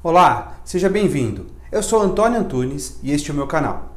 [0.00, 1.46] Olá, seja bem-vindo.
[1.72, 3.96] Eu sou Antônio Antunes e este é o meu canal.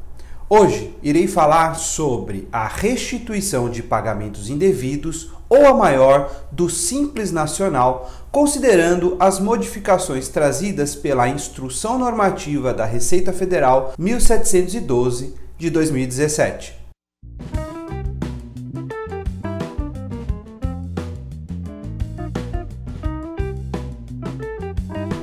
[0.50, 8.10] Hoje irei falar sobre a restituição de pagamentos indevidos ou a maior do Simples Nacional,
[8.32, 16.81] considerando as modificações trazidas pela Instrução Normativa da Receita Federal 1712 de 2017.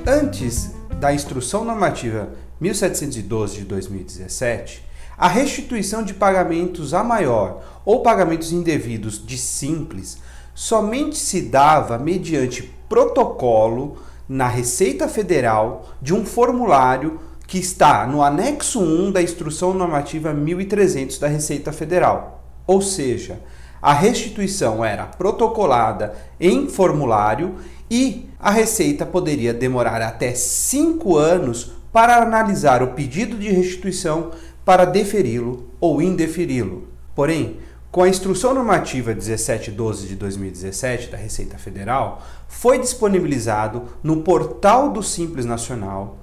[0.07, 2.29] Antes da Instrução Normativa
[2.59, 4.83] 1712 de 2017,
[5.18, 10.18] a restituição de pagamentos a maior ou pagamentos indevidos de simples
[10.55, 18.79] somente se dava mediante protocolo na Receita Federal de um formulário que está no anexo
[18.79, 22.43] 1 da Instrução Normativa 1300 da Receita Federal.
[22.66, 23.41] Ou seja,
[23.82, 27.56] a restituição era protocolada em formulário
[27.89, 34.31] e a Receita poderia demorar até cinco anos para analisar o pedido de restituição
[34.64, 36.88] para deferi-lo ou indeferi-lo.
[37.16, 37.57] Porém,
[37.91, 45.02] com a Instrução Normativa 1712 de 2017 da Receita Federal, foi disponibilizado no portal do
[45.02, 46.19] Simples Nacional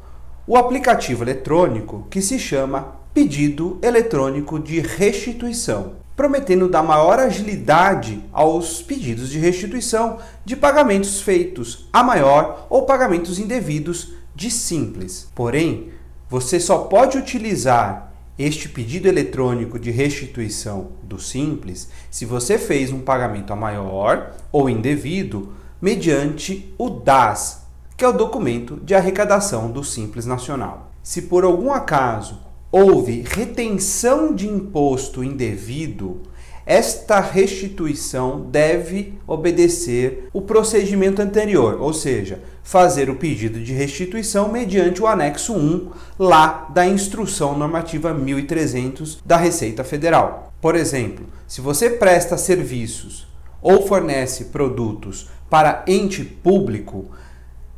[0.46, 8.80] o aplicativo eletrônico que se chama Pedido Eletrônico de Restituição prometendo dar maior agilidade aos
[8.80, 15.28] pedidos de restituição de pagamentos feitos a maior ou pagamentos indevidos de simples.
[15.34, 15.90] Porém,
[16.28, 23.00] você só pode utilizar este pedido eletrônico de restituição do simples se você fez um
[23.00, 29.84] pagamento a maior ou indevido mediante o DAS, que é o documento de arrecadação do
[29.84, 30.90] Simples Nacional.
[31.02, 32.45] Se por algum acaso
[32.76, 36.20] houve retenção de imposto indevido,
[36.66, 45.00] esta restituição deve obedecer o procedimento anterior, ou seja, fazer o pedido de restituição mediante
[45.00, 50.52] o anexo 1 lá da Instrução Normativa 1300 da Receita Federal.
[50.60, 53.26] Por exemplo, se você presta serviços
[53.62, 57.06] ou fornece produtos para ente público,